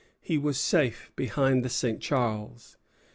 [0.19, 2.01] He was safe behind the St.
[2.01, 2.75] Charles.